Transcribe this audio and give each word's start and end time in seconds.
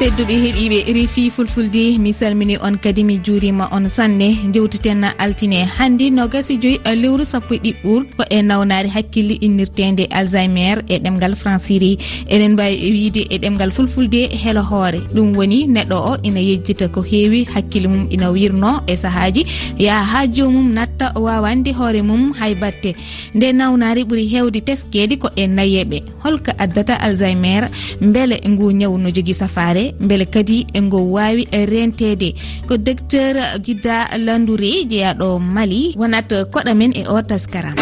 tedduɓe 0.00 0.34
heeɗiɓe 0.42 0.78
refi 0.96 1.22
fulfulde. 1.30 1.98
Mi 1.98 2.10
salmini 2.12 2.56
on 2.66 2.76
kadi 2.82 3.02
mi 3.04 3.18
juurima 3.22 3.68
on 3.70 3.86
sanne. 3.88 4.28
Dewtiten 4.52 5.04
altine. 5.18 5.66
Hannde 5.76 6.06
nogasi 6.10 6.56
joyi 6.62 6.78
lewru 7.02 7.24
sappo 7.24 7.54
e 7.54 7.58
ɗiɓɓur 7.64 8.02
ko 8.16 8.24
e 8.30 8.40
nawnade 8.42 8.88
hakkille 8.94 9.34
innirtede 9.46 10.06
alzheimer 10.10 10.78
e 10.88 10.96
ɗemgal 10.98 11.36
franciri 11.36 11.98
eɗen 12.32 12.52
mbawi 12.52 12.90
wiide 12.94 13.26
e 13.30 13.36
ɗemgal 13.38 13.70
fulfulde 13.70 14.20
heelo 14.42 14.62
hoore. 14.62 15.00
Ɗum 15.14 15.36
woni 15.36 15.66
neɗɗo 15.68 15.96
o 16.10 16.16
ina 16.22 16.40
yejjita 16.40 16.88
ko 16.88 17.02
heewi 17.02 17.44
hakkille 17.44 17.88
mum 17.88 18.06
ina 18.10 18.30
wirno 18.32 18.80
e 18.86 18.96
saahaji 18.96 19.44
yaa 19.78 20.02
ha 20.02 20.26
jomum 20.26 20.72
natta 20.72 21.12
wawande 21.14 21.72
hoore 21.76 22.00
mum 22.02 22.32
hay 22.40 22.54
batte. 22.54 22.94
Nde 23.34 23.52
nawnari 23.52 24.04
ɓuuri 24.04 24.26
hewde 24.32 24.60
teskede 24.64 25.18
ko 25.18 25.28
e 25.36 25.46
nayeɓe. 25.46 26.02
Holko 26.24 26.52
addata 26.58 26.94
alzheimer 26.94 27.68
beele 28.00 28.40
ngu 28.48 28.72
ñawu 28.72 28.96
no 28.98 29.10
jogui 29.10 29.34
safare 29.34 29.89
beele 29.98 30.26
kadi 30.26 30.66
engo 30.74 31.00
wawi 31.14 31.46
rentede 31.50 32.34
ko 32.68 32.76
docteur 32.76 33.36
guida 33.64 34.08
landouri 34.18 34.86
jeeyaɗo 34.90 35.38
mali 35.38 35.94
wonat 36.00 36.30
koɗa 36.52 36.72
men 36.74 36.92
e 37.00 37.02
o 37.08 37.16
taskaram 37.22 37.74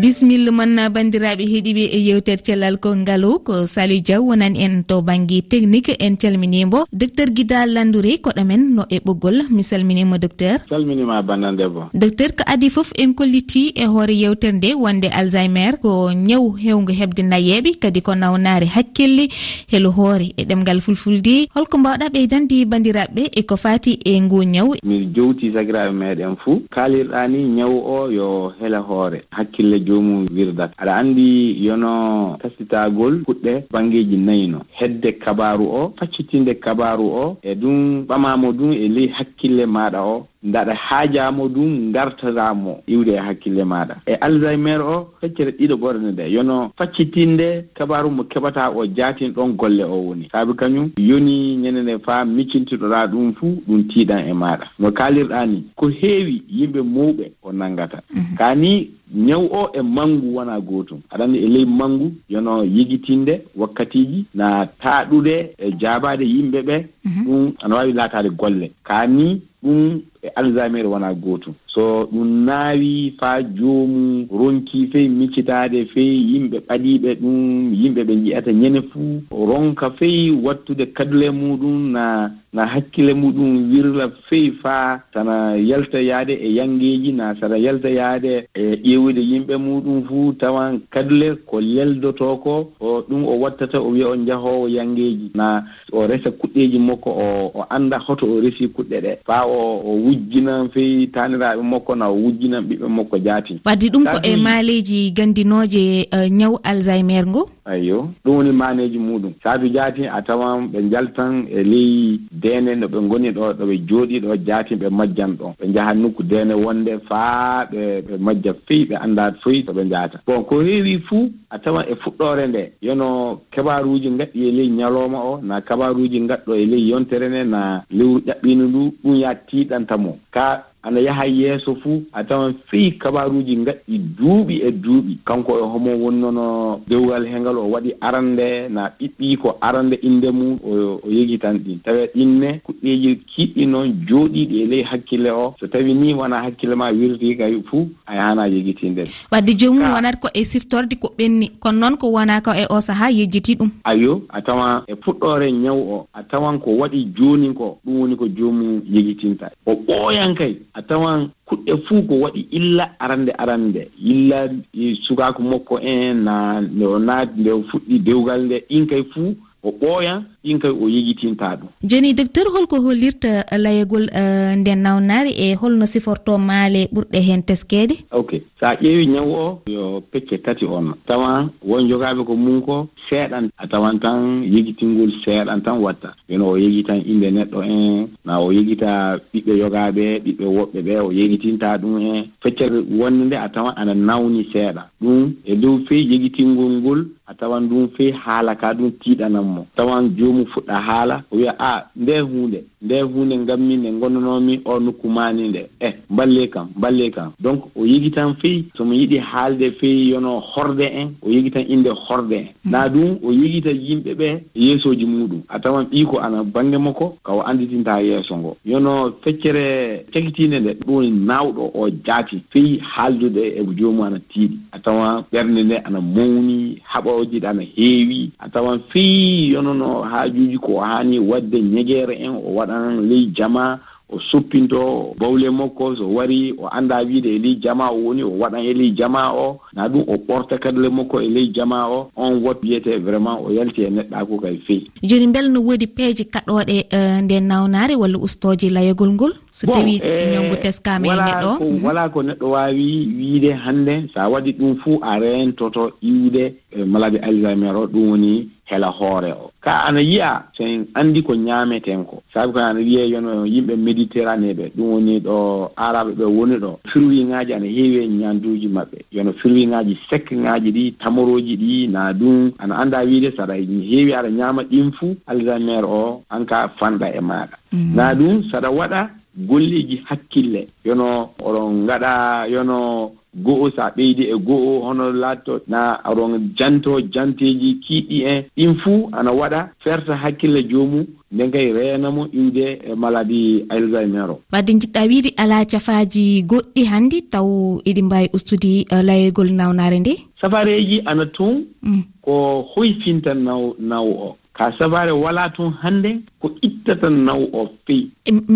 bisimilla 0.00 0.50
moon 0.52 0.76
bandiraɓe 0.94 1.44
heeɗiɓe 1.52 1.84
e 1.96 1.98
yewtere 2.08 2.42
cellal 2.46 2.76
ko 2.78 2.90
kongalu 2.92 3.30
ko 3.46 3.54
saliou 3.66 4.02
diaw 4.06 4.22
wonan 4.28 4.54
en 4.64 4.82
to 4.84 5.00
banggue 5.02 5.40
technique 5.48 5.92
en 5.98 6.16
calminimo 6.16 6.84
docteur 6.92 7.28
guida 7.36 7.64
landoure 7.66 8.18
koɗomen 8.24 8.62
no 8.76 8.82
e 8.90 8.98
ɓoggol 9.06 9.48
mi 9.50 9.62
salminima 9.62 10.18
docteur. 10.18 10.58
Salminima 10.68 11.22
bandandebo 11.22 11.88
docteur 11.94 12.30
ko 12.36 12.44
adi 12.46 12.68
foof 12.70 12.92
en 12.98 13.14
kolliti 13.14 13.72
e 13.74 13.86
hoore 13.86 14.12
yewtere 14.12 14.52
nde 14.52 14.74
wonde 14.74 15.08
alzheimer 15.08 15.78
ko 15.80 16.12
ñaw 16.12 16.44
hewgu 16.64 16.92
hebde 16.92 17.22
nayeɓe 17.22 17.78
kadi 17.80 18.02
ko 18.02 18.14
nawnare 18.14 18.66
hakkille 18.76 19.28
helo 19.72 19.90
hoore 19.90 20.28
e 20.36 20.42
ɗemgal 20.44 20.80
fulfulde. 20.80 21.48
Holko 21.54 21.78
mbawɗa 21.78 22.12
ɓeydande 22.12 22.64
bandiraɓeɓe 22.68 23.30
e 23.32 23.42
ko 23.48 23.56
fati 23.56 23.98
e 24.04 24.20
ngu 24.20 24.44
ñaw. 24.44 24.68
Mi 24.84 25.08
jowti 25.14 25.52
sagiraɓe 25.54 25.92
meɗen 25.92 26.36
fou 26.44 26.60
kalirɗa 26.70 27.28
ni 27.28 27.44
ñaw 27.56 27.72
o 27.72 28.10
yo 28.10 28.52
hela 28.60 28.80
hoore 28.80 29.24
hakkille 29.30 29.85
joomum 29.86 30.26
wirdat 30.34 30.72
aɗa 30.78 30.92
anndi 31.00 31.64
yono 31.66 32.36
tasitagol 32.42 33.22
kuɗɗe 33.26 33.52
bangeeji 33.72 34.16
nayino 34.16 34.60
hedde 34.78 35.12
kabaru 35.18 35.64
o 35.64 35.94
faccitinde 35.98 36.54
kabaru 36.54 37.06
o 37.06 37.38
e 37.42 37.54
ɗum 37.54 38.06
ɓamamo 38.08 38.52
ɗum 38.52 38.72
e 38.72 38.88
ley 38.88 39.08
hakkille 39.08 39.66
maɗa 39.66 40.02
o. 40.04 40.26
Ndaɗa 40.46 40.74
haajamo 40.74 41.48
ɗum 41.48 41.92
gartaramo 41.92 42.82
iwde 42.86 43.12
e 43.14 43.18
hakkille 43.18 43.64
maɗa 43.64 43.96
e 44.06 44.14
alzheimer 44.14 44.80
o 44.80 45.08
feccere 45.20 45.50
ɗiɗo 45.58 45.74
ɓorne 45.76 46.12
nde. 46.12 46.30
Yono 46.30 46.70
faccitinde 46.78 47.64
kabaru 47.74 48.10
mo 48.10 48.22
keɓata 48.24 48.70
o 48.70 48.86
jaatin 48.86 49.32
ɗon 49.32 49.56
golle 49.56 49.82
o 49.84 49.96
woni. 50.06 50.28
Saabi 50.32 50.54
kañum 50.54 50.90
yoni 50.98 51.56
ñanene 51.56 51.98
faa 51.98 52.24
miccintiɗoɗa 52.24 53.06
ɗum 53.10 53.32
fuu 53.34 53.62
ɗum 53.66 53.82
tiiɗan 53.88 54.28
e 54.28 54.32
maɗa 54.32 54.66
no 54.78 54.90
kalirɗa 54.92 55.46
ni 55.46 55.64
ko 55.74 55.88
heewi 55.88 56.42
yimɓe 56.48 56.80
mawɓe 56.82 57.32
o 57.42 57.52
nanggata 57.52 58.02
mhm. 58.10 58.36
kani 58.38 58.90
ñaw 59.14 59.44
o 59.52 59.70
e 59.72 59.82
manngu 59.82 60.34
wonaa 60.36 60.60
gootum 60.60 61.00
aɗa 61.10 61.24
anndi 61.24 61.38
e 61.38 61.48
ley 61.48 61.64
manngu 61.64 62.12
yono 62.28 62.64
yigitinde 62.64 63.42
wakkatiiji 63.56 64.24
na 64.34 64.66
taaɗude 64.82 65.34
e 65.58 65.70
jaabaade 65.80 66.24
yimɓe 66.24 66.60
ɓee 66.62 66.86
mhm. 67.04 67.24
ɗum 67.26 67.52
ana 67.62 67.74
waawi 67.76 67.92
laataade 67.92 68.30
golle. 68.30 68.70
Kaa 68.84 69.06
ni 69.06 69.40
ɗum 69.62 70.00
e 70.26 70.30
alzamere 70.34 70.88
wona 70.88 71.14
gootum 71.14 71.54
so 71.76 72.08
ɗum 72.12 72.44
naawi 72.46 73.14
faa 73.20 73.42
joomum 73.42 74.26
ronki 74.30 74.86
fey 74.92 75.08
miccitaade 75.08 75.84
fey 75.92 76.12
yimɓe 76.32 76.58
ɓaɗiiɓe 76.68 77.10
ɗum 77.20 77.74
yimɓe 77.74 78.02
ɓe 78.08 78.14
njiyata 78.16 78.52
ñene 78.52 78.80
fuu. 78.90 79.20
Ronka 79.30 79.90
fey 79.98 80.30
wattude 80.30 80.86
kadule 80.96 81.28
muɗum 81.30 81.92
na 81.92 82.30
na 82.52 82.66
hakkille 82.66 83.12
muɗum 83.14 83.70
wirla 83.72 84.08
fey 84.28 84.50
faa 84.62 85.00
tana 85.12 85.56
yalta 85.58 86.00
yaade 86.00 86.32
e 86.32 86.48
yangeeji 86.56 87.12
na 87.12 87.34
sara 87.40 87.58
yalta 87.58 87.90
yaade 87.90 88.48
e 88.54 88.62
ƴeewude 88.84 89.20
yimɓe 89.20 89.56
muɗum 89.56 90.04
fuu. 90.08 90.32
Tawan 90.40 90.80
kadule 90.90 91.36
ko 91.46 91.60
leldotoo 91.60 92.36
ko 92.36 92.72
o 92.80 93.00
ɗum 93.08 93.24
o 93.28 93.36
wattata 93.40 93.80
o 93.82 93.90
wiya 93.90 94.08
o 94.08 94.16
njahoowo 94.16 94.68
yangeeji 94.68 95.30
na 95.34 95.62
o 95.92 96.06
resa 96.06 96.30
kuɗɗeeji 96.30 96.78
makko 96.78 97.10
o 97.10 97.50
o 97.54 97.66
annda 97.70 97.98
hoto 97.98 98.24
o 98.26 98.40
resii 98.40 98.68
kuɗɗe 98.68 99.00
ɗee 99.04 99.16
faa 99.26 99.44
o 99.44 99.60
o 99.84 99.92
wujjinan 100.16 100.68
fey 100.70 101.06
taaniraaɓe 101.06 101.62
makko 101.62 101.94
na 101.94 102.08
wujjinan 102.08 102.64
ɓiɓɓe 102.64 102.88
makko 102.88 103.18
jaati. 103.18 103.60
Wadde 103.64 103.86
ɗum 103.92 104.04
ko 104.04 104.18
e 104.22 104.36
maaleji 104.36 105.10
gandinoje 105.12 106.08
ñaw 106.30 106.54
e, 106.54 106.58
alzheimer 106.62 107.26
ngo? 107.26 107.48
Eyyo 107.72 108.08
ɗum 108.24 108.36
woni 108.36 108.52
maneji 108.52 108.98
muɗum. 108.98 109.32
Saatu 109.42 109.68
jaati 109.68 110.06
a 110.06 110.22
tawan 110.22 110.68
ɓe 110.72 110.90
jaltan 110.90 111.46
e 111.50 111.62
ley 111.62 112.20
deene 112.30 112.74
no 112.76 112.86
ɓe 112.88 113.08
goni 113.08 113.30
ɗo 113.30 113.52
ɗo 113.58 113.64
ɓe 113.66 113.76
jooɗi 113.88 114.20
ɗo 114.20 114.36
jaati 114.46 114.74
ɓe 114.76 114.88
majjan 114.90 115.36
ɗon 115.38 115.52
ɓe 115.60 115.72
jaha 115.74 115.94
nokku 115.94 116.22
deene 116.22 116.54
wonde 116.54 116.98
faa 117.08 117.64
ɓe 117.72 118.02
ɓe 118.08 118.18
majja 118.18 118.52
fey 118.66 118.84
ɓe 118.88 118.96
annda 119.00 119.32
foyi 119.42 119.64
to 119.64 119.72
ɓe 119.72 119.88
jahata 119.90 120.18
bon 120.26 120.44
ko 120.44 120.60
heewi 120.62 120.98
fuu 121.08 121.30
a 121.50 121.58
tawan 121.58 121.84
e 121.88 121.94
fuɗɗore 121.94 122.46
nde 122.48 122.72
yono 122.82 123.40
kabaruji 123.50 124.10
gaɗɗi 124.18 124.48
e 124.48 124.50
ley 124.52 124.68
ñalowma 124.68 125.18
o 125.18 125.40
na 125.42 125.60
kabaruji 125.60 126.20
gaɗɗo 126.28 126.54
e 126.54 126.66
ley 126.66 126.88
yontere 126.90 127.28
nde 127.28 127.44
na 127.44 127.82
lewru 127.90 128.20
ƴaɓɓino 128.26 128.64
ndu 128.68 128.92
ɗum 129.02 129.14
ya 129.16 129.34
tiiɗanta 129.34 129.96
mo. 129.96 130.18
Ka 130.30 130.64
ana 130.86 131.00
yaha 131.00 131.26
yeeso 131.26 131.74
fuu 131.82 132.02
a 132.12 132.24
tawan 132.24 132.54
feyi 132.70 132.92
kabaruuji 132.92 133.56
gaɗɗi 133.56 133.98
duuɓi 134.18 134.54
e 134.62 134.70
duuɓi. 134.70 135.18
Kanko 135.24 135.58
e 135.58 135.62
homo 135.62 135.90
wonnono 135.98 136.80
dewgal 136.88 137.26
he 137.26 137.40
ngal 137.40 137.58
o 137.58 137.70
waɗi 137.70 137.94
arande 138.00 138.68
na 138.70 138.90
ɓiɓɓi 139.00 139.36
ko 139.38 139.58
arande 139.60 139.98
innde 140.02 140.30
mum 140.30 140.58
o 140.62 141.00
yegi 141.10 141.38
tan 141.38 141.58
ɗin. 141.58 141.78
Tawa 141.84 142.06
ɗinne 142.14 142.60
kuɗɗeeji 142.64 143.18
kiɗɗi 143.26 143.66
noon 143.66 143.92
jooɗiiɗi 144.08 144.62
e 144.62 144.66
ley 144.66 144.82
hakkille 144.82 145.30
o. 145.30 145.54
So 145.60 145.66
tawi 145.66 145.94
ni 145.94 146.14
wona 146.14 146.42
hakkille 146.42 146.74
ma 146.76 146.92
wirtii 146.92 147.36
kay 147.36 147.62
fuu 147.70 147.88
a 148.06 148.14
yahana 148.14 148.46
yegitinden 148.46 149.06
wadde 149.32 149.54
jomum 149.58 149.90
wonata 149.92 150.18
ko 150.20 150.28
e 150.34 150.44
siftorde 150.44 150.94
ko 151.00 151.10
ɓenni. 151.18 151.50
Kono 151.58 151.78
noon 151.78 151.96
ko 151.96 152.12
wona 152.12 152.40
ko 152.40 152.52
e 152.54 152.66
o 152.70 152.80
sahaa 152.80 153.10
yejjiti 153.10 153.56
ɗum. 153.56 153.70
Ayo 153.84 154.22
a 154.28 154.40
tawan 154.40 154.82
e 154.86 154.94
fuɗɗore 154.94 155.50
ñaw 155.50 155.78
o. 155.78 156.06
A 156.14 156.22
tawan 156.22 156.60
ko 156.60 156.70
waɗi 156.78 157.10
jooni 157.18 157.52
ko 157.54 157.78
ɗum 157.84 158.00
woni 158.00 158.16
ko 158.16 158.28
joomum 158.28 158.82
yegitinta 158.86 159.50
o 159.66 159.74
ɓooyan 159.74 160.34
kay 160.36 160.54
a 160.76 160.82
tawan 160.82 161.30
kuɗɗe 161.48 161.72
fuu 161.86 162.02
ko 162.08 162.14
waɗi 162.22 162.40
illa 162.50 162.84
arande 162.98 163.32
arande. 163.38 163.88
Illa 164.12 164.38
e, 164.74 164.94
sukaaku 165.06 165.42
makko 165.42 165.78
en 165.80 166.24
na 166.24 166.60
nde 166.60 166.84
o 166.86 166.98
naati 166.98 167.40
nde 167.40 167.50
o 167.52 167.62
fuɗɗi 167.70 167.98
dewgal 168.04 168.40
nde. 168.44 168.56
Ɗin 168.68 168.86
kay 168.86 169.02
fuu 169.12 169.36
o 169.62 169.70
ɓooyan 169.80 170.24
ɗin 170.46 170.58
kay 170.58 170.70
o 170.70 170.88
yeƴitinta 170.88 171.56
ɗum. 171.58 171.68
Joni 171.82 172.14
docteur 172.14 172.46
holko 172.54 172.76
hollirta 172.80 173.44
layagol 173.58 174.06
uh, 174.12 174.18
eh, 174.20 174.56
nden 174.56 174.80
nawnaari 174.82 175.32
e 175.36 175.54
holno 175.54 175.86
siforto 175.86 176.38
maale 176.38 176.88
ɓurɗe 176.94 177.18
heen 177.26 177.42
teskeede? 177.42 177.94
Ok 178.12 178.30
so 178.60 178.66
a 178.66 178.74
ƴeewi 178.74 179.06
ñaw 179.06 179.28
o 179.30 179.62
yo 179.66 180.00
pecce 180.10 180.38
tati 180.42 180.64
on. 180.64 180.94
Tawa 181.06 181.50
won 181.62 181.88
jogaaɓe 181.88 182.24
ko 182.24 182.34
mum 182.36 182.62
ko 182.62 182.88
seeɗan 183.10 183.50
a 183.58 183.66
tawan 183.66 183.98
tan 184.00 184.42
yegitingol 184.44 185.12
seeɗan 185.24 185.62
tan 185.62 185.78
watta. 185.78 186.14
Yono 186.28 186.50
o 186.50 186.56
yegitan 186.56 187.02
innde 187.06 187.30
neɗɗo 187.30 187.62
en 187.62 188.08
ma 188.24 188.38
o 188.40 188.50
yegita 188.52 189.18
ɓiɓɓe 189.34 189.52
yogaaɓe 189.60 190.04
ɓiɓɓe 190.24 190.44
woɓɓe 190.46 190.78
ɓe 190.82 190.98
o 191.00 191.12
yegitinta 191.12 191.78
ɗum 191.78 191.98
en. 192.00 192.24
Feccere 192.42 192.80
wonde 192.98 193.24
nde 193.26 193.36
a 193.36 193.48
tawan 193.48 193.74
ana 193.76 193.94
nawni 193.94 194.48
seeɗa. 194.52 194.82
Ɗum 195.02 195.32
e 195.44 195.54
dow 195.56 195.78
fey 195.88 196.02
yegitingol 196.10 196.72
ngol 196.80 197.00
a 197.26 197.34
tawan 197.34 197.68
ɗum 197.68 197.88
fey 197.96 198.12
haala 198.12 198.54
ka 198.54 198.72
ɗum 198.74 198.90
tiiɗanan 199.00 199.44
mo 199.44 199.66
tawan 199.76 200.14
jom 200.16 200.35
mum 200.36 200.46
fuɗɗa 200.52 200.74
haala 200.86 201.22
o 201.32 201.36
wiya 201.36 201.54
a 201.58 201.86
nde 201.96 202.20
hunde 202.20 202.60
nde 202.82 203.00
hunde 203.02 203.38
ngammi 203.38 203.76
nde 203.76 203.90
gonnonomi 204.00 204.60
o 204.64 204.78
nokku 204.80 205.08
mani 205.08 205.48
nde 205.48 205.58
e 205.80 205.86
eh, 205.86 205.94
mballe 206.10 206.46
kam 206.48 206.68
mballe 206.76 207.10
kam. 207.10 207.32
Donc 207.40 207.64
o 207.76 207.86
yegitan 207.86 208.34
feyi 208.40 208.64
somo 208.76 208.92
yiɗi 208.94 209.18
haalde 209.18 209.70
feyi 209.80 210.10
yono 210.10 210.40
horde 210.40 210.84
en 210.84 211.08
o 211.22 211.30
yegitan 211.30 211.64
inde 211.68 211.88
horde 211.90 212.32
en. 212.32 212.46
Hmm. 212.64 212.70
Na 212.70 212.88
ɗum 212.88 213.18
o 213.22 213.32
yegita 213.32 213.70
yimɓe 213.72 214.14
ɓe 214.14 214.42
yeesoji 214.54 215.06
muɗum. 215.06 215.40
A 215.48 215.58
tawan 215.58 215.84
ɓi 215.90 216.04
ko 216.04 216.18
ana 216.20 216.44
bange 216.44 216.76
makko 216.78 217.16
ka 217.24 217.32
o 217.32 217.40
anditinta 217.42 218.00
yeeso 218.02 218.36
ngo. 218.36 218.56
Yono 218.64 219.12
feccere 219.24 220.04
cakitinde 220.12 220.60
nde 220.60 220.70
ɗum 220.84 220.94
woni 220.94 221.10
nawɗo 221.10 221.70
o 221.74 221.88
jaati 222.06 222.42
feyi 222.50 222.78
haaldude 222.82 223.38
e 223.58 223.64
jomum 223.76 224.02
ana 224.02 224.18
tiiɗi. 224.30 224.58
A 224.72 224.78
tawan 224.78 225.24
ɓernde 225.32 225.62
nde 225.64 225.76
ana 225.84 226.00
mawni 226.00 226.78
haɓoji 226.92 227.40
ɗe 227.40 227.46
ana 227.48 227.62
heewi. 227.76 228.30
A 228.38 228.48
tawan 228.48 228.80
feyi 228.92 229.52
yonono 229.52 230.02
ha 230.02 230.25
haajuuji 230.26 230.58
ko 230.58 230.80
haani 230.80 231.18
waɗde 231.18 231.58
ñegeere 231.62 232.14
en 232.18 232.30
o 232.36 232.54
waɗan 232.56 233.08
ley 233.08 233.26
jama 233.36 233.78
o 234.08 234.18
soppinto 234.30 235.14
bawle 235.18 235.50
makko 235.50 235.96
so 235.96 236.08
wari 236.08 236.52
o 236.58 236.68
annda 236.68 237.02
wiide 237.02 237.26
e 237.34 237.38
ley 237.38 237.56
jama 237.60 237.90
o 237.90 237.96
woni 238.04 238.22
o 238.22 238.30
waɗan 238.38 238.62
e 238.64 238.74
ley 238.74 238.90
jama 238.94 239.32
o. 239.34 239.60
Na 239.74 239.88
ɗum 239.88 240.04
o 240.06 240.14
ɓorta 240.16 240.58
kadle 240.58 240.88
makko 240.90 241.20
e 241.22 241.28
ley 241.28 241.50
jama 241.54 241.88
o. 241.90 242.10
On 242.16 242.34
wot 242.42 242.58
wiyete 242.62 242.98
vraiment 243.02 243.40
o 243.44 243.50
yalti 243.50 243.82
e 243.82 243.90
neɗɗako 243.90 244.40
kay 244.42 244.56
feyi 244.66 244.90
joni 245.02 245.26
mbel 245.26 245.50
no 245.50 245.60
woodi 245.60 245.86
peeje 245.86 246.24
kaɗooɗe 246.24 246.86
eh, 246.90 247.22
nde 247.22 247.40
nawnaare 247.40 247.94
walla 247.96 248.18
ustoje 248.18 248.70
layogol 248.70 249.10
ngol? 249.12 249.32
so 249.56 249.66
tawi 249.72 249.96
eh, 250.04 250.28
ñawgu 250.32 250.56
teskama 250.60 251.06
e 251.08 251.16
neɗɗo 251.16 251.50
mhm. 251.64 251.84
wala 251.84 252.08
ko 252.12 252.20
neɗɗo 252.22 252.46
wawi 252.54 252.88
wiide 253.18 253.50
hannde 253.64 253.94
sa 254.12 254.28
waɗi 254.28 254.52
ɗum 254.58 254.76
fuu 254.84 255.00
a 255.00 255.16
rentoto 255.18 255.92
iwde 256.02 256.44
eh, 256.76 256.84
malade 256.84 257.16
alzheimer 257.24 257.76
o 257.76 257.86
ɗum 257.88 258.04
woni 258.10 258.48
hela 258.66 258.88
hoore 258.90 259.32
o. 259.32 259.50
Ka 259.60 259.84
ana 259.86 260.00
yiya 260.00 260.42
sen 260.58 260.86
anndi 260.94 261.22
ko 261.22 261.34
ñaameten 261.34 262.04
ko. 262.04 262.22
Sabi 262.34 262.52
ko 262.52 262.58
ana 262.58 262.80
wiye 262.80 263.08
yono 263.08 263.46
yimɓe 263.46 263.76
méditerranée 263.76 264.52
ɓe 264.54 264.72
ɗum 264.76 264.90
woni 264.92 265.20
ɗo 265.20 265.70
araɓe 265.76 266.12
ɓe 266.18 266.24
woni 266.24 266.56
ɗo 266.58 266.78
firwiŋaaji 266.92 267.52
ana 267.54 267.66
heewi 267.66 267.98
e 268.04 268.08
ñaanduuji 268.08 268.68
maɓɓe. 268.68 268.98
Yono 269.12 269.32
firwiŋaaji 269.32 269.98
sekkiŋaaji 270.10 270.70
ɗi 270.72 270.92
tamoroji 271.00 271.56
ɗi 271.56 271.88
na 271.88 272.12
ɗum 272.12 272.52
ana 272.58 272.74
annda 272.76 273.04
wiide 273.06 273.32
saɗa 273.36 273.54
heewi 273.54 274.12
aɗa 274.12 274.28
ñaama 274.30 274.62
ɗin 274.70 274.92
fuu 274.92 275.16
alzheimer 275.26 275.84
o 275.84 276.22
an 276.30 276.44
ka 276.44 276.68
fanɗa 276.78 277.08
e 277.14 277.20
maaɗa. 277.20 277.56
Mhm. 277.72 277.94
Na 277.96 278.14
ɗum 278.14 278.42
saɗa 278.50 278.70
waɗa 278.70 279.10
golleeji 279.36 280.02
hakkille. 280.08 280.68
Yono 280.84 281.30
oɗon 281.42 281.84
ngaɗa 281.84 282.46
yono 282.48 283.12
go'o 283.36 283.70
so 283.70 283.82
a 283.82 283.90
ɓeydi 283.96 284.24
e 284.32 284.36
go'o 284.38 284.80
hono 284.86 285.12
laatto 285.12 285.60
na 285.68 286.00
oɗon 286.10 286.54
janto 286.58 287.00
janteeji 287.00 287.80
kiiɗɗi 287.84 288.22
en. 288.24 288.44
Ɗin 288.56 288.74
fuu 288.82 289.08
ana 289.12 289.32
waɗa 289.32 289.68
ferta 289.84 290.16
hakkille 290.16 290.62
joomum 290.70 291.04
nden 291.32 291.50
kay 291.50 291.72
reenamo 291.72 292.26
iwde 292.32 292.78
e 292.90 292.94
maladi 292.94 293.66
alzaimer 293.68 294.30
o. 294.30 294.40
Wadde 294.52 294.72
jiɗɗa 294.72 295.08
wiide 295.08 295.30
alaa 295.36 295.64
cafaaji 295.64 296.42
goɗɗi 296.42 296.84
hanndi 296.84 297.22
taw 297.22 297.48
eɗi 297.84 298.02
mbaawi 298.02 298.30
ustude 298.32 298.86
uh, 298.92 299.02
layeygol 299.02 299.52
nawnaare 299.52 299.98
nde? 300.00 300.16
Safareeji 300.40 301.02
ana 301.04 301.26
toon 301.26 301.64
mm. 301.82 302.02
ko 302.22 302.62
hoyfinta 302.74 303.34
naw 303.34 303.74
naw 303.78 304.06
o. 304.08 304.36
Ka 304.56 304.72
safare 304.78 305.12
walaa 305.12 305.48
toon 305.56 305.72
hannde 305.82 306.20
ko 306.40 306.50
it 306.62 306.72
ittata 306.86 307.10
naw 307.10 307.42
o 307.52 307.68
feyi 307.86 308.10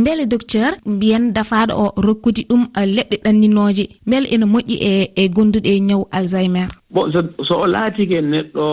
beele 0.04 0.26
docteur 0.26 0.72
mbiyen 0.86 1.32
dafaɗo 1.32 1.72
o 1.74 1.86
rokkude 2.00 2.42
ɗum 2.48 2.62
eh, 2.76 2.86
leɗɗe 2.96 3.16
ɗanninoje. 3.24 3.84
Beele 4.06 4.26
ene 4.34 4.44
moƴƴi 4.46 4.76
e 4.80 5.10
e 5.16 5.28
gonduɗe 5.28 5.80
ñaw 5.80 6.02
alzheimer. 6.12 6.68
Bon 6.90 7.10
so 7.12 7.20
so 7.46 7.54
o 7.62 7.66
laatike 7.66 8.20
neɗɗo 8.20 8.64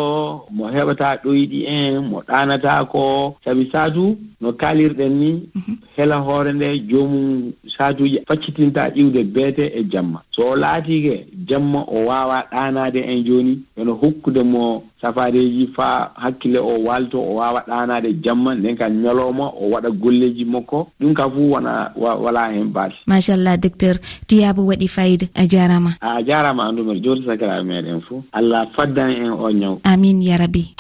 mo 0.52 0.66
heɓata 0.76 1.22
ɗoyɗi 1.24 1.60
en 1.68 2.02
mo 2.10 2.22
ɗanata 2.28 2.86
ko 2.92 3.36
sabi 3.46 3.70
satu 3.72 4.18
no 4.42 4.52
kaalirɗen 4.54 5.10
ni 5.20 5.32
mhm. 5.56 5.74
hela 5.98 6.16
hoore 6.20 6.54
nde 6.54 6.80
joomum 6.90 7.52
saatuuji 7.78 8.20
faccitinta 8.28 8.92
iwde 8.96 9.24
beete 9.24 9.66
e 9.76 9.84
jamma. 9.84 10.22
So 10.32 10.50
o 10.52 10.56
laatiike 10.56 11.26
jamma 11.48 11.80
o 11.88 12.06
waawa 12.06 12.44
ɗaanaade 12.52 13.00
en 13.12 13.24
jooni 13.26 13.60
eno 13.78 13.94
hokkude 13.94 14.44
mo 14.44 14.84
safaareeji 15.02 15.68
faa 15.76 16.12
hakkille 16.16 16.60
o 16.60 16.78
waalto 16.86 17.20
o 17.22 17.36
waawa 17.36 17.64
ɗaanaade 17.68 18.14
jamma 18.24 18.56
nden 18.56 18.78
ka 18.78 18.90
ñalooma 18.90 19.46
o 19.62 19.70
waɗa 19.72 19.90
golleeji 19.92 20.46
makko. 20.46 20.88
Ɗum 21.02 21.14
ka 21.14 21.30
fuu 21.30 21.52
wona 21.52 21.92
walaa 21.96 22.52
heen 22.52 22.68
baati. 22.74 22.96
Machallah 23.08 23.58
docteur 23.58 23.96
tiyaabu 24.28 24.68
waɗi 24.68 24.88
fayida 24.88 25.26
a 25.36 25.46
jaaraama. 25.48 25.92
A 26.02 26.22
jaaraama 26.24 26.64
anndumir 26.68 27.02
jooti 27.02 27.26
sakiraaɓe 27.26 27.64
meeɗen 27.64 28.02
fof 28.02 28.24
allah 28.32 28.68
faddan 28.76 29.10
en 29.12 29.32
o 29.32 29.50
ñaw. 29.52 29.80
Amin 29.84 30.22
ya 30.22 30.38
rabi 30.38 30.76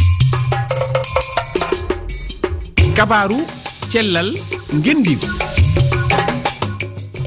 kabaru 2.97 3.39
cellal 3.93 4.29
guendigu 4.83 5.27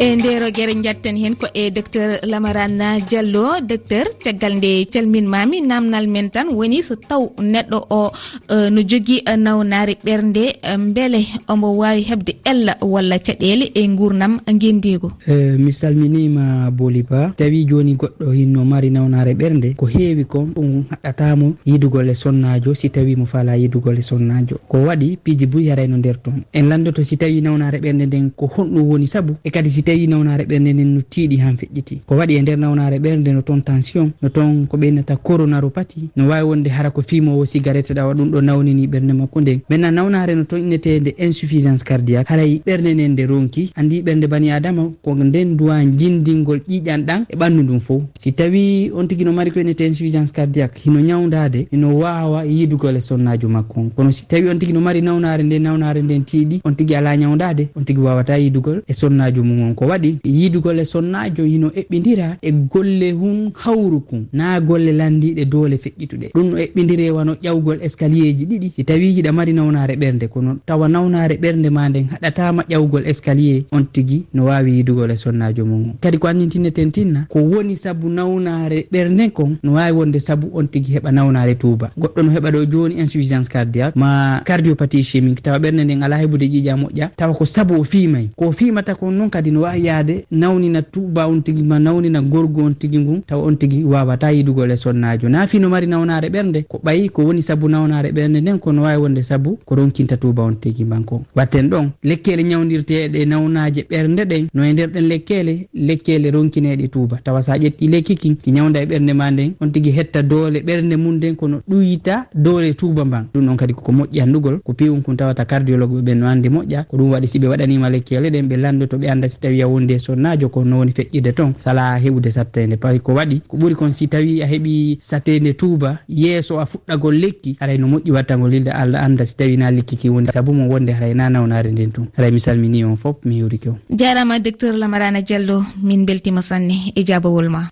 e 0.00 0.16
ndero 0.16 0.48
guere 0.50 0.72
jatten 0.82 1.16
hen 1.22 1.34
ko 1.36 1.46
e 1.52 1.70
docteur 1.70 2.10
lamarana 2.24 3.00
diallo 3.08 3.60
docteur 3.60 4.06
caggal 4.24 4.54
nde 4.56 4.88
calminmami 4.92 5.60
namdal 5.60 6.06
men 6.08 6.30
tan 6.30 6.48
woni 6.58 6.78
so 6.82 6.94
taw 6.96 7.24
neɗɗo 7.52 7.78
o 7.90 8.00
e, 8.48 8.70
no 8.70 8.80
jogui 8.80 9.20
nawnare 9.36 9.94
ɓernde 10.06 10.44
e, 10.62 10.76
beele 10.94 11.20
omo 11.48 11.76
wawi 11.80 12.02
hebde 12.10 12.32
ella 12.50 12.76
walla 12.80 13.18
caɗele 13.18 13.66
e 13.74 13.82
gurdam 13.88 14.40
guendigu 14.60 15.12
e, 15.28 15.58
mi 15.58 15.70
salminima 15.72 16.70
boli 16.70 17.02
ba 17.02 17.34
tawi 17.36 17.66
joni 17.68 17.92
goɗɗo 18.00 18.32
hinno 18.32 18.64
mari 18.64 18.90
nawnare 18.90 19.34
ɓernde 19.34 19.74
ko 19.76 19.84
heewi 19.86 20.24
kon 20.24 20.46
ɗum 20.56 20.84
haɗɗatamo 20.90 21.52
yidugol 21.66 22.08
e 22.08 22.14
sonnajo 22.14 22.74
si 22.74 22.88
tawi 22.88 23.16
mo 23.16 23.26
fala 23.26 23.52
yidugol 23.56 23.98
e 23.98 24.02
sonnajo 24.02 24.56
ko 24.66 24.78
waɗi 24.88 25.18
piiji 25.22 25.46
buy 25.46 25.68
harayno 25.68 25.96
nder 25.98 26.16
toon. 26.22 26.40
En 26.54 26.68
landoto 26.68 27.04
si 27.04 27.16
tawi 27.18 27.42
nawnare 27.42 27.78
ɓernde 27.84 28.06
nden 28.06 28.30
ko 28.30 28.46
honɗum 28.46 28.88
woni 28.88 29.06
saabu 29.06 29.36
e 29.44 29.50
kadi 29.50 29.68
si 29.70 29.89
tawi 29.90 30.06
nawnare 30.06 30.44
ɓernde 30.44 30.72
nden 30.72 30.94
no 30.94 31.00
tiiɗi 31.02 31.36
han 31.40 31.56
feƴƴiti. 31.56 32.00
Ko 32.06 32.14
waɗi 32.16 32.36
e 32.36 32.42
nder 32.42 32.58
nawnare 32.58 32.98
ɓernde 32.98 33.32
no 33.32 33.42
toon 33.42 33.60
tension 33.62 34.12
no 34.22 34.28
toon 34.28 34.66
ko 34.66 34.76
ɓeynata 34.76 35.16
coronaropati 35.16 36.08
no 36.16 36.28
wawi 36.28 36.44
wonde 36.46 36.68
hara 36.70 36.90
ko 36.90 37.02
fimowo 37.02 37.44
cigarette 37.44 37.90
ɗawa 37.94 38.14
ɗum 38.14 38.30
ɗo 38.30 38.40
nawnini 38.40 38.86
ɓernde 38.86 39.12
makko 39.12 39.40
nden. 39.40 39.60
Maintenant 39.68 39.92
nawnare 39.94 40.34
no 40.36 40.44
toon 40.44 40.58
innetede 40.60 41.14
insuffisance 41.18 41.82
cardiaque 41.84 42.28
haray 42.30 42.62
ɓernde 42.66 42.94
nden 42.94 43.12
nde 43.12 43.26
ronki 43.26 43.72
andi 43.76 44.02
ɓernde 44.02 44.26
bani 44.28 44.50
adama 44.52 44.90
ko 45.02 45.14
nden 45.14 45.56
duwa 45.56 45.84
jindingol 45.84 46.58
ƴiƴan 46.68 47.04
ɗan 47.04 47.24
e 47.28 47.36
ɓandu 47.36 47.62
ndum 47.62 47.80
fo 47.80 48.02
si 48.18 48.32
tawi 48.32 48.90
on 48.94 49.06
tigui 49.08 49.24
no 49.24 49.32
mari 49.32 49.50
ko 49.50 49.60
innete 49.60 49.80
insuffisance 49.86 50.32
cardiaque 50.32 50.78
hino 50.84 51.00
ñawdade 51.00 51.66
ino 51.72 51.98
wawa 51.98 52.44
yidugol 52.44 52.96
e 52.96 53.00
sonnajo 53.00 53.48
makko 53.48 53.80
on 53.80 53.90
kono 53.90 54.12
si 54.12 54.24
tawi 54.26 54.48
on 54.50 54.58
tigui 54.58 54.72
no 54.74 54.80
mari 54.80 55.02
nawnare 55.02 55.42
nde 55.42 55.58
nawnare 55.58 56.02
nden 56.02 56.22
tiiɗi 56.22 56.60
on 56.64 56.74
tigui 56.74 56.94
ala 56.96 57.16
ñawdade 57.16 57.68
on 57.74 57.84
tigui 57.84 58.04
wawata 58.04 58.38
yidugol 58.38 58.82
e 58.86 58.92
sonnajo 58.92 59.42
mum 59.42 59.60
on 59.62 59.74
ko 59.80 59.86
waɗi 59.88 60.18
yiidugol 60.24 60.78
e 60.78 60.84
sonnajo 60.84 61.44
hino 61.44 61.68
eɓɓidira 61.72 62.36
e 62.42 62.52
golle 62.52 63.12
hun 63.12 63.50
hawru 63.54 64.00
kun. 64.00 64.26
Na 64.32 64.60
golle 64.60 64.92
landiɗe 64.92 65.44
doole 65.48 65.76
feƴƴituɗe. 65.80 66.26
Ɗum 66.34 66.50
no 66.50 66.56
eɓɓidire 66.58 67.10
wano 67.10 67.32
ƴawgol 67.42 67.78
escalier 67.82 68.36
ji 68.36 68.44
ɗiɗi. 68.46 68.72
Si 68.76 68.84
tawi 68.84 69.12
hiɗa 69.16 69.32
mari 69.32 69.52
nawnare 69.52 69.96
ɓernde 69.96 70.28
kono 70.28 70.58
tawa 70.66 70.86
nawnare 70.88 71.36
ɓernde 71.40 71.70
ma 71.70 71.88
nden 71.88 72.04
haɗatama 72.12 72.62
ƴawgol 72.68 73.06
escalier 73.08 73.62
on 73.72 73.84
tigui 73.92 74.24
no 74.34 74.44
wawi 74.44 74.70
yiidugol 74.72 75.10
e 75.10 75.16
sonnajo 75.16 75.64
mum. 75.64 75.94
Kadi 76.00 76.18
ko 76.18 76.28
annintinneten 76.28 76.92
tinna 76.92 77.24
ko 77.30 77.38
woni 77.40 77.76
saabu 77.76 78.08
nawnare 78.10 78.84
ɓernde 78.92 79.30
kon 79.32 79.56
no 79.62 79.72
wawi 79.72 79.92
wonde 79.92 80.20
saabu 80.20 80.50
on 80.52 80.66
tigui 80.68 80.92
heɓa 80.98 81.10
nawnare 81.10 81.54
tuuba. 81.56 81.90
Goɗɗo 81.98 82.22
no 82.22 82.30
heɓa 82.30 82.50
ɗo 82.52 82.64
joni 82.70 82.94
insuffisance 83.00 83.48
cardiaque 83.48 83.96
ma 83.96 84.42
cardiopathie 84.44 85.02
chimique. 85.02 85.40
Tawa 85.42 85.58
ɓernde 85.58 85.84
nden 85.84 86.02
ala 86.02 86.16
heɓude 86.20 86.44
ƴiƴa 86.44 86.76
moƴƴa. 86.76 87.08
Tawa 87.16 87.32
ko 87.34 87.44
saabu 87.46 87.80
o 87.80 87.84
fimay 87.84 88.28
ko 88.36 88.52
fimata 88.52 88.94
kon 88.94 89.12
noon 89.14 89.30
kadi 89.30 89.50
no 89.50 89.60
wawi 89.60 89.69
wawa 89.70 89.76
yaade 89.86 90.24
nawnina 90.30 90.82
tuba 90.82 91.26
on 91.26 91.42
tigui 91.42 91.62
ma 91.62 91.78
nawnina 91.78 92.20
gorgo 92.22 92.64
on 92.64 92.74
tigui 92.74 92.98
ngun 92.98 93.22
taw 93.26 93.44
on 93.46 93.56
tigui 93.56 93.84
wawata 93.84 94.30
yiɗugo 94.32 94.66
lesol 94.66 94.96
najo 94.96 95.28
naafi 95.28 95.58
no 95.58 95.68
mari 95.68 95.86
nawnare 95.86 96.28
ɓernde 96.28 96.62
ko 96.68 96.80
ɓayi 96.84 97.08
ko 97.10 97.22
woni 97.24 97.42
saabu 97.42 97.68
nawnare 97.68 98.10
ɓernde 98.12 98.40
nden 98.40 98.58
kono 98.58 98.82
wawi 98.82 99.02
wonde 99.02 99.22
saabu 99.22 99.58
ko 99.64 99.74
ronkinta 99.74 100.16
tuba 100.16 100.42
on 100.42 100.54
tigui 100.56 100.84
manko 100.84 101.22
watten 101.36 101.68
ɗon 101.70 101.90
lekkele 102.02 102.42
ñawdirteɗe 102.42 103.24
nawnaje 103.26 103.82
ɓernde 103.90 104.24
ɗen 104.24 104.46
no 104.54 104.64
e 104.64 104.72
nder 104.72 104.88
ɗen 104.90 105.06
lekkele 105.08 105.68
lekkele 105.74 106.30
ronkineɗe 106.30 106.88
tuba 106.88 107.16
tawa 107.24 107.42
sa 107.42 107.56
ƴetti 107.56 107.88
lekki 107.88 108.16
kin 108.16 108.36
ki 108.36 108.50
ñawda 108.52 108.82
e 108.82 108.86
ɓernde 108.86 109.12
ma 109.14 109.30
nden 109.30 109.52
on 109.60 109.70
tigui 109.70 109.92
hetta 109.92 110.22
doole 110.22 110.58
ɓernde 110.60 110.96
mum 110.96 111.14
nden 111.14 111.36
kono 111.36 111.60
ɗuyita 111.68 112.26
doole 112.34 112.74
tuba 112.74 113.04
mban. 113.04 113.24
Ɗum 113.34 113.46
ɗon 113.46 113.56
kadi 113.56 113.74
koko 113.74 113.92
moƴƴi 113.92 114.22
anndugol 114.22 114.58
ko 114.64 114.72
piwum 114.72 115.02
kon 115.02 115.16
tawata 115.16 115.44
cardiologue 115.44 116.00
ɓe 116.00 116.02
ɓen 116.02 116.18
no 116.18 116.26
andi 116.26 116.48
moƴƴa 116.48 116.84
ko 116.88 116.96
ɗum 116.96 117.10
waɗi 117.12 117.26
siɓe 117.28 117.46
waɗanima 117.48 117.90
lekkele 117.90 118.30
ɗen 118.30 118.48
ɓe 118.48 118.56
landoto 118.56 118.96
ɓe 118.98 119.08
anda 119.10 119.28
si 119.28 119.40
tawi 119.40 119.59
yawunde 119.60 119.98
sonnajo 119.98 120.48
ko 120.48 120.64
nowoni 120.64 120.92
feƴƴide 120.92 121.32
ton. 121.34 121.52
Sala 121.60 121.98
hewde 121.98 122.30
sattede 122.30 122.76
pawi 122.76 123.00
ko 123.00 123.14
waɗi. 123.14 123.40
Ko 123.48 123.56
ɓuuri 123.56 123.74
kon 123.74 123.90
si 123.92 124.08
tawi 124.08 124.42
a 124.42 124.46
heeɓi 124.46 124.98
sattede 125.00 125.52
tuuba 125.56 125.98
yeeso 126.08 126.60
a 126.60 126.64
fuɗɗagol 126.66 127.14
lekki 127.20 127.56
haray 127.60 127.78
no 127.78 127.86
moƴƴi 127.88 128.10
wattagol 128.12 128.50
lilde 128.50 128.70
allah 128.70 129.02
anda 129.04 129.26
si 129.26 129.36
tawi 129.36 129.56
na 129.56 129.70
lekki 129.70 129.96
ki 129.96 130.08
woni 130.08 130.26
saabu 130.32 130.52
mo 130.52 130.68
wonde 130.68 130.90
haray 130.92 131.14
na 131.14 131.28
nawnare 131.30 131.72
nden 131.72 131.92
tun. 131.92 132.06
Haray 132.16 132.30
mi 132.30 132.40
salmini 132.40 132.84
on 132.84 132.96
foof 132.96 133.16
mi 133.24 133.38
hewriki 133.40 133.68
on. 133.68 133.78
Jarama 133.90 134.38
docteur 134.38 134.74
lamarana 134.74 135.22
diallo 135.22 135.62
min 135.82 136.04
beltima 136.06 136.42
sanne 136.42 136.92
e 136.94 137.02
jabowol 137.04 137.48
ma. 137.48 137.62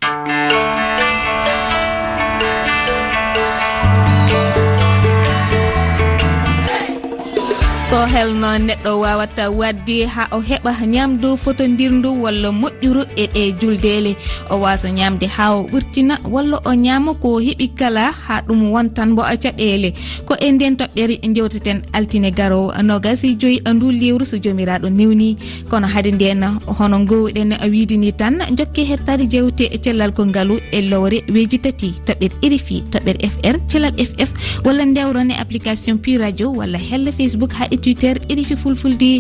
ko 7.90 8.04
helno 8.04 8.48
neɗɗo 8.66 8.90
wawata 9.00 9.44
wadde 9.50 10.04
ha 10.06 10.28
o 10.36 10.40
heɓa 10.40 10.72
ñamdu 10.94 11.36
fotodirdu 11.42 12.10
walla 12.22 12.48
moƴƴuru 12.52 13.02
e 13.16 13.24
ɗe 13.34 13.52
juldele. 13.60 14.12
O 14.50 14.56
wasa 14.60 14.88
ñamde 14.90 15.26
ha 15.26 15.56
o 15.56 15.62
ɓurtina 15.62 16.18
walla 16.28 16.60
o 16.64 16.72
ñama 16.74 17.14
ko 17.14 17.40
heɓi 17.40 17.68
kala 17.78 18.12
ha 18.12 18.42
ɗum 18.46 18.72
wontan 18.72 19.14
bo 19.16 19.22
caɗele 19.22 19.94
ko 20.26 20.34
e 20.38 20.52
nden 20.52 20.76
toɓɓere 20.76 21.14
jewteten 21.34 21.80
altine 21.92 22.30
garowo 22.30 22.72
nogasi 22.82 23.36
joyi 23.40 23.60
ndu 23.64 23.90
lewru 23.90 24.24
so 24.26 24.36
jomiraɗo 24.36 24.88
newni. 24.90 25.36
Kono 25.70 25.86
haade 25.88 26.12
nden 26.12 26.44
hono 26.66 26.98
gowɗen 27.08 27.56
widini 27.72 28.12
tan 28.12 28.36
jokke 28.58 28.84
hettade 28.84 29.24
jewte 29.32 29.64
e 29.72 29.78
cellal 29.78 30.12
ko 30.12 30.26
ngaalu 30.26 30.60
e 30.72 30.82
lowre 30.82 31.24
weji 31.32 31.58
tati 31.58 31.94
toɓɓere 32.06 32.34
irifi 32.42 32.82
toɓɓere 32.92 33.28
fr 33.32 33.56
cellal 33.66 33.92
ff 33.96 34.30
walla 34.64 34.84
dewron 34.84 35.30
application 35.32 35.96
pu 35.98 36.18
radio 36.18 36.50
walla 36.52 36.78
helle 36.78 37.12
facebook 37.12 37.52
ha 37.52 37.64
auditeur 37.78 38.16
eɗifi 38.30 38.56
fulfulde. 38.62 39.10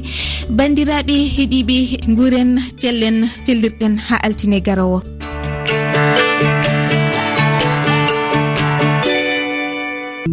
Bandiraɓe 0.56 1.14
heeɗiɓe 1.34 1.76
guuren 2.16 2.50
cellen 2.80 3.18
cellirɗen 3.44 3.94
ha 4.06 4.16
altine 4.26 4.58
garowo. 4.66 4.98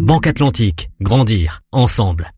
Banque 0.07 0.27
atlantique 0.27 0.89
grandir 1.01 1.61
ensemble. 1.71 2.25